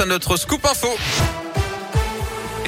à 0.00 0.04
notre 0.04 0.36
scoop 0.36 0.64
info. 0.64 0.88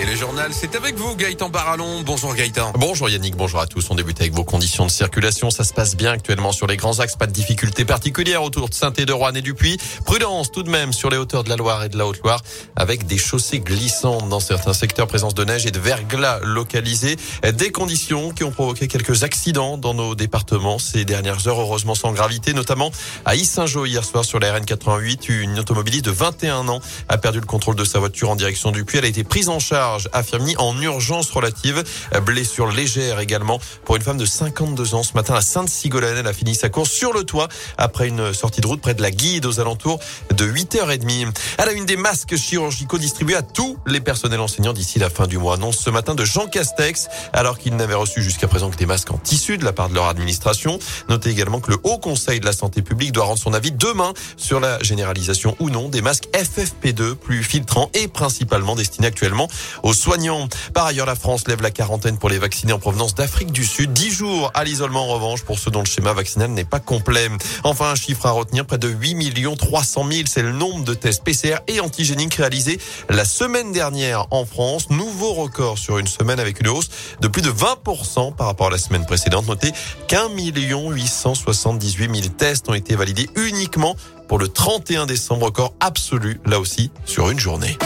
Et 0.01 0.07
le 0.07 0.15
c'est 0.53 0.75
avec 0.77 0.97
vous, 0.97 1.15
Gaëtan 1.15 1.51
Barallon. 1.51 2.03
Bonjour 2.07 2.35
Gaëtan. 2.35 2.73
Bonjour 2.75 3.11
Yannick, 3.11 3.37
bonjour 3.37 3.61
à 3.61 3.67
tous. 3.67 3.91
On 3.91 3.95
débute 3.95 4.19
avec 4.21 4.33
vos 4.33 4.45
conditions 4.45 4.87
de 4.87 4.91
circulation. 4.91 5.51
Ça 5.51 5.63
se 5.63 5.75
passe 5.75 5.95
bien 5.95 6.13
actuellement 6.13 6.53
sur 6.53 6.67
les 6.67 6.79
grands 6.79 7.01
axes. 7.01 7.17
Pas 7.17 7.27
de 7.27 7.33
difficultés 7.33 7.85
particulières 7.85 8.43
autour 8.43 8.71
de 8.71 8.75
saint 8.75 8.93
de 8.93 9.13
Rouen 9.13 9.35
et 9.35 9.43
du 9.43 9.53
Puy. 9.53 9.77
Prudence 10.07 10.53
tout 10.53 10.63
de 10.63 10.71
même 10.71 10.95
sur 10.95 11.11
les 11.11 11.19
hauteurs 11.19 11.45
de 11.45 11.51
la 11.51 11.57
Loire 11.57 11.85
et 11.85 11.91
de 11.91 11.99
la 11.99 12.07
Haute-Loire 12.07 12.41
avec 12.77 13.07
des 13.07 13.19
chaussées 13.19 13.61
glissantes 13.61 14.29
dans 14.31 14.41
certains 14.41 14.73
secteurs. 14.73 15.07
Présence 15.07 15.35
de 15.35 15.45
neige 15.45 15.67
et 15.67 15.71
de 15.71 15.79
verglas 15.79 16.41
localisés. 16.43 17.17
Des 17.53 17.71
conditions 17.71 18.31
qui 18.31 18.45
ont 18.45 18.53
provoqué 18.53 18.89
quelques 18.89 19.23
accidents 19.23 19.77
dans 19.77 19.93
nos 19.93 20.15
départements 20.15 20.79
ces 20.79 21.05
dernières 21.05 21.47
heures, 21.47 21.61
heureusement 21.61 21.95
sans 21.95 22.13
gravité, 22.13 22.55
notamment 22.55 22.91
à 23.27 23.35
Issingeau 23.35 23.85
hier 23.85 24.05
soir 24.05 24.25
sur 24.25 24.39
la 24.39 24.59
RN88. 24.59 25.31
Une 25.31 25.59
automobiliste 25.59 26.07
de 26.07 26.11
21 26.11 26.69
ans 26.69 26.81
a 27.09 27.19
perdu 27.19 27.41
le 27.41 27.47
contrôle 27.47 27.77
de 27.77 27.85
sa 27.85 27.99
voiture 27.99 28.31
en 28.31 28.37
direction 28.37 28.71
du 28.71 28.85
Puy. 28.85 28.99
Elle 28.99 29.05
a 29.05 29.09
été 29.09 29.25
prise 29.25 29.51
en 29.51 29.59
charge 29.59 29.90
a 30.13 30.23
en 30.59 30.81
urgence 30.81 31.31
relative. 31.31 31.83
Blessure 32.25 32.71
légère 32.71 33.19
également 33.21 33.61
pour 33.85 33.97
une 33.97 34.03
femme 34.03 34.19
de 34.19 34.25
52 34.25 34.95
ans 34.95 35.03
ce 35.03 35.15
matin 35.15 35.35
à 35.35 35.41
Sainte-Sigolène. 35.41 36.17
Elle 36.19 36.27
a 36.27 36.33
fini 36.33 36.55
sa 36.55 36.69
course 36.69 36.91
sur 36.91 37.13
le 37.13 37.25
toit 37.25 37.49
après 37.79 38.09
une 38.09 38.33
sortie 38.33 38.61
de 38.61 38.67
route 38.67 38.81
près 38.81 38.95
de 38.95 39.03
la 39.03 39.11
Guide 39.11 39.47
aux 39.47 39.61
alentours 39.61 39.99
de 40.35 40.47
8h30. 40.47 41.35
Elle 41.59 41.69
a 41.69 41.73
une 41.73 41.87
des 41.87 41.97
masques 41.97 42.37
chirurgicaux 42.37 42.99
distribués 42.99 43.37
à 43.37 43.43
tous 43.43 43.79
les 43.87 44.01
personnels 44.01 44.41
enseignants 44.41 44.73
d'ici 44.73 44.99
la 44.99 45.11
fin 45.11 45.27
du 45.27 45.39
mois. 45.39 45.55
Annonce 45.55 45.79
ce 45.79 45.91
matin 45.91 46.15
de 46.15 46.25
Jean 46.25 46.47
Castex 46.47 47.09
alors 47.33 47.59
qu'il 47.59 47.77
n'avait 47.77 47.95
reçu 47.95 48.23
jusqu'à 48.23 48.49
présent 48.49 48.71
que 48.71 48.77
des 48.77 48.87
masques 48.87 49.11
en 49.11 49.19
tissu 49.19 49.59
de 49.59 49.65
la 49.65 49.73
part 49.73 49.89
de 49.89 49.95
leur 49.95 50.07
administration. 50.07 50.79
Notez 51.09 51.31
également 51.31 51.61
que 51.61 51.71
le 51.71 51.79
Haut 51.83 51.99
Conseil 51.99 52.41
de 52.41 52.47
la 52.47 52.53
Santé 52.53 52.83
publique 52.83 53.13
doit 53.13 53.25
rendre 53.25 53.39
son 53.39 53.55
avis 53.55 53.73
demain 53.73 54.13
sur 54.37 54.61
la 54.61 54.83
généralisation 54.83 55.57
ou 55.59 55.71
non 55.71 55.89
des 55.89 56.03
masques 56.03 56.29
FFP2 56.35 57.15
plus 57.15 57.43
filtrants 57.43 57.91
et 57.95 58.09
principalement 58.09 58.75
destinés 58.75 59.09
actuellement 59.09 59.49
aux 59.83 59.95
soignants. 59.95 60.49
Par 60.75 60.87
ailleurs, 60.87 61.07
la 61.07 61.15
France 61.15 61.47
lève 61.49 61.63
la 61.63 61.71
quarantaine 61.71 62.19
pour 62.19 62.29
les 62.29 62.39
vaccinés 62.39 62.73
en 62.73 62.79
provenance 62.79 63.15
d'Afrique 63.15 63.53
du 63.53 63.65
Sud. 63.65 63.93
10 63.93 64.11
jours 64.11 64.51
à 64.55 64.65
l'isolement 64.65 65.05
en 65.05 65.15
revanche 65.15 65.43
pour 65.43 65.59
ceux 65.59 65.71
dont 65.71 65.81
le 65.81 65.87
schéma 65.87 66.13
vaccinal 66.13 66.51
n'est 66.51 66.65
pas 66.65 66.81
complet. 66.81 67.29
Enfin, 67.65 67.91
un 67.91 67.95
chiffre 67.95 68.27
à 68.27 68.31
retenir, 68.31 68.67
près 68.67 68.79
de 68.79 68.89
8 68.89 69.57
300 69.57 70.07
000, 70.11 70.23
c'est 70.27 70.43
le 70.43 70.53
nombre 70.53 70.85
de 70.85 70.95
tests 70.95 71.23
PCR 71.25 71.59
et 71.69 71.81
antigéniques 71.81 72.35
réalisés 72.35 72.79
la 73.09 73.25
semaine 73.25 73.73
dernière 73.73 74.27
en 74.31 74.45
France. 74.45 74.91
Nouveau 74.91 75.33
record 75.33 75.79
sur 75.79 75.99
une 75.99 76.07
semaine 76.07 76.41
avec 76.41 76.61
une 76.61 76.69
hausse 76.69 76.89
de 77.21 77.29
plus 77.29 77.43
de 77.43 77.51
20% 77.51 78.35
par 78.35 78.47
rapport 78.47 78.69
à 78.69 78.71
la 78.71 78.79
semaine 78.79 79.05
précédente. 79.07 79.47
Notez 79.47 79.73
qu'un 80.09 80.29
million 80.29 80.91
878 80.91 82.15
000 82.15 82.29
tests 82.37 82.69
ont 82.69 82.75
été 82.75 82.97
validés 82.97 83.29
uniquement 83.37 83.97
pour 84.29 84.39
le 84.39 84.49
31 84.49 85.07
décembre, 85.07 85.47
record 85.47 85.75
absolu 85.81 86.41
là 86.47 86.61
aussi 86.61 86.91
sur 87.05 87.31
une 87.31 87.39
journée. 87.41 87.77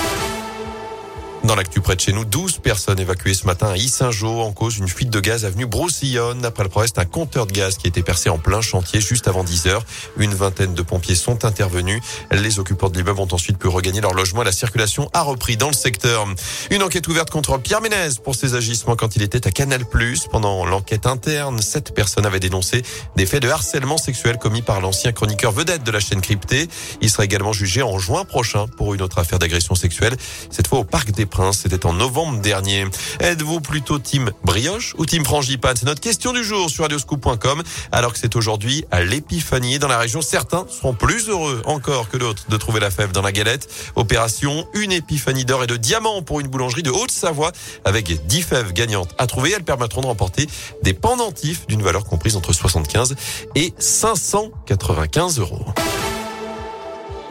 Dans 1.44 1.56
l'actu 1.56 1.82
près 1.82 1.94
de 1.94 2.00
chez 2.00 2.14
nous, 2.14 2.24
12 2.24 2.60
personnes 2.60 2.98
évacuées 2.98 3.34
ce 3.34 3.44
matin 3.44 3.68
à 3.68 3.76
Issingeau 3.76 4.40
en 4.40 4.52
cause 4.52 4.76
d'une 4.76 4.88
fuite 4.88 5.10
de 5.10 5.20
gaz 5.20 5.44
avenue 5.44 5.66
Broussillonne. 5.66 6.42
Après 6.42 6.64
le 6.64 6.70
c'est 6.86 6.98
un 6.98 7.04
compteur 7.04 7.46
de 7.46 7.52
gaz 7.52 7.76
qui 7.76 7.86
a 7.86 7.88
été 7.88 8.02
percé 8.02 8.30
en 8.30 8.38
plein 8.38 8.62
chantier 8.62 8.98
juste 8.98 9.28
avant 9.28 9.44
10 9.44 9.66
heures. 9.66 9.84
Une 10.16 10.32
vingtaine 10.32 10.72
de 10.72 10.80
pompiers 10.80 11.14
sont 11.14 11.44
intervenus. 11.44 12.00
Les 12.30 12.58
occupants 12.58 12.88
de 12.88 12.96
l'immeuble 12.96 13.20
ont 13.20 13.28
ensuite 13.30 13.58
pu 13.58 13.68
regagner 13.68 14.00
leur 14.00 14.14
logement 14.14 14.42
la 14.42 14.52
circulation 14.52 15.10
a 15.12 15.20
repris 15.20 15.58
dans 15.58 15.66
le 15.68 15.74
secteur. 15.74 16.26
Une 16.70 16.82
enquête 16.82 17.06
ouverte 17.08 17.28
contre 17.28 17.58
Pierre 17.58 17.82
Ménez 17.82 18.14
pour 18.24 18.34
ses 18.34 18.54
agissements 18.54 18.96
quand 18.96 19.14
il 19.14 19.20
était 19.20 19.46
à 19.46 19.50
Canal+. 19.50 19.84
Pendant 20.30 20.64
l'enquête 20.64 21.06
interne, 21.06 21.60
sept 21.60 21.94
personnes 21.94 22.24
avaient 22.24 22.40
dénoncé 22.40 22.82
des 23.16 23.26
faits 23.26 23.42
de 23.42 23.50
harcèlement 23.50 23.98
sexuel 23.98 24.38
commis 24.38 24.62
par 24.62 24.80
l'ancien 24.80 25.12
chroniqueur 25.12 25.52
vedette 25.52 25.84
de 25.84 25.90
la 25.90 26.00
chaîne 26.00 26.22
cryptée. 26.22 26.68
Il 27.02 27.10
sera 27.10 27.26
également 27.26 27.52
jugé 27.52 27.82
en 27.82 27.98
juin 27.98 28.24
prochain 28.24 28.66
pour 28.78 28.94
une 28.94 29.02
autre 29.02 29.18
affaire 29.18 29.38
d'agression 29.38 29.74
sexuelle, 29.74 30.16
cette 30.50 30.68
fois 30.68 30.78
au 30.78 30.84
Parc 30.84 31.10
des 31.10 31.26
c'était 31.52 31.84
en 31.86 31.92
novembre 31.92 32.40
dernier. 32.40 32.86
Êtes-vous 33.18 33.60
plutôt 33.60 33.98
team 33.98 34.30
brioche 34.44 34.94
ou 34.98 35.06
team 35.06 35.24
frangipane 35.24 35.76
C'est 35.76 35.86
notre 35.86 36.00
question 36.00 36.32
du 36.32 36.44
jour 36.44 36.70
sur 36.70 36.84
radioscoop.com. 36.84 37.62
Alors 37.90 38.12
que 38.12 38.18
c'est 38.18 38.36
aujourd'hui 38.36 38.84
à 38.92 39.02
l'épiphanie 39.02 39.78
dans 39.78 39.88
la 39.88 39.98
région, 39.98 40.22
certains 40.22 40.64
seront 40.68 40.94
plus 40.94 41.28
heureux 41.28 41.62
encore 41.64 42.08
que 42.08 42.16
d'autres 42.16 42.44
de 42.48 42.56
trouver 42.56 42.78
la 42.78 42.90
fève 42.90 43.10
dans 43.10 43.22
la 43.22 43.32
galette. 43.32 43.68
Opération 43.96 44.66
une 44.74 44.92
épiphanie 44.92 45.44
d'or 45.44 45.64
et 45.64 45.66
de 45.66 45.76
diamants 45.76 46.22
pour 46.22 46.40
une 46.40 46.46
boulangerie 46.46 46.82
de 46.82 46.90
Haute-Savoie 46.90 47.50
avec 47.84 48.26
10 48.26 48.42
fèves 48.42 48.72
gagnantes 48.72 49.14
à 49.18 49.26
trouver. 49.26 49.52
Elles 49.52 49.64
permettront 49.64 50.02
de 50.02 50.06
remporter 50.06 50.48
des 50.82 50.94
pendentifs 50.94 51.66
d'une 51.66 51.82
valeur 51.82 52.04
comprise 52.04 52.36
entre 52.36 52.52
75 52.52 53.16
et 53.56 53.74
595 53.78 55.40
euros. 55.40 55.66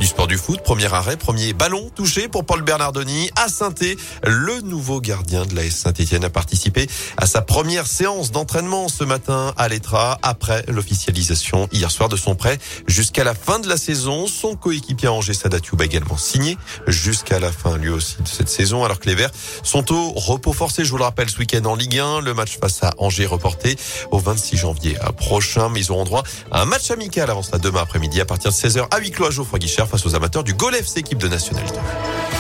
Du 0.03 0.09
sport 0.09 0.27
du 0.27 0.37
foot, 0.37 0.61
premier 0.61 0.93
arrêt, 0.93 1.15
premier 1.15 1.53
ballon 1.53 1.89
touché 1.95 2.27
pour 2.27 2.43
Paul 2.43 2.61
Bernardoni 2.61 3.29
à 3.41 3.47
saint 3.47 3.73
Le 4.21 4.59
nouveau 4.59 4.99
gardien 4.99 5.45
de 5.45 5.55
la 5.55 5.71
Saint-Etienne 5.71 6.25
a 6.25 6.29
participé 6.29 6.89
à 7.15 7.25
sa 7.25 7.41
première 7.41 7.87
séance 7.87 8.29
d'entraînement 8.29 8.89
ce 8.89 9.05
matin 9.05 9.53
à 9.55 9.69
l'Etra 9.69 10.19
après 10.21 10.65
l'officialisation 10.67 11.69
hier 11.71 11.89
soir 11.89 12.09
de 12.09 12.17
son 12.17 12.35
prêt 12.35 12.57
jusqu'à 12.85 13.23
la 13.23 13.33
fin 13.33 13.59
de 13.59 13.69
la 13.69 13.77
saison. 13.77 14.27
Son 14.27 14.57
coéquipier 14.57 15.07
Angers 15.07 15.35
Sadatiou 15.35 15.77
a 15.79 15.85
également 15.85 16.17
signé 16.17 16.57
jusqu'à 16.85 17.39
la 17.39 17.53
fin 17.53 17.77
lui 17.77 17.87
aussi 17.87 18.21
de 18.21 18.27
cette 18.27 18.49
saison 18.49 18.83
alors 18.83 18.99
que 18.99 19.07
les 19.07 19.15
Verts 19.15 19.31
sont 19.63 19.93
au 19.93 20.11
repos 20.11 20.51
forcé. 20.51 20.83
Je 20.83 20.91
vous 20.91 20.97
le 20.97 21.05
rappelle 21.05 21.29
ce 21.29 21.37
week-end 21.37 21.63
en 21.63 21.75
Ligue 21.75 21.99
1, 21.99 22.19
le 22.19 22.33
match 22.33 22.57
face 22.59 22.83
à 22.83 22.93
Angers 22.97 23.25
reporté 23.25 23.77
au 24.11 24.19
26 24.19 24.57
janvier 24.57 24.97
prochain 25.15 25.69
mais 25.69 25.79
ils 25.79 25.93
auront 25.93 26.03
droit 26.03 26.23
à 26.51 26.63
un 26.63 26.65
match 26.65 26.91
amical 26.91 27.29
avant 27.29 27.41
cela 27.41 27.57
demain 27.57 27.83
après-midi 27.83 28.19
à 28.19 28.25
partir 28.25 28.51
de 28.51 28.55
16h 28.57 28.85
à 28.91 28.99
huis 28.99 29.11
clos 29.11 29.27
à 29.27 29.31
Geoffroy 29.31 29.59
Guichard 29.59 29.92
face 29.93 30.07
aux 30.07 30.15
amateurs 30.15 30.43
du 30.43 30.55
Golf, 30.55 30.97
équipe 30.97 31.19
de 31.19 31.27
National 31.27 31.63
2. 31.67 32.32